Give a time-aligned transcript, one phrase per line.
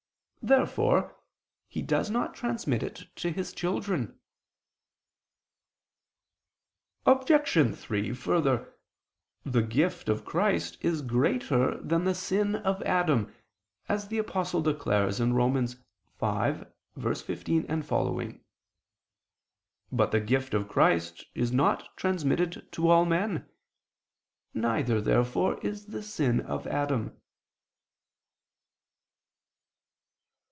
[0.43, 1.17] Therefore
[1.67, 4.19] he does not transmit it to his children.
[7.05, 7.77] Obj.
[7.77, 8.73] 3: Further,
[9.45, 13.31] the gift of Christ is greater than the sin of Adam,
[13.87, 15.53] as the Apostle declares (Rom.
[15.53, 18.39] 5:15, seqq).
[19.91, 23.47] But the gift of Christ is not transmitted to all men:
[24.55, 27.15] neither, therefore, is the sin of Adam.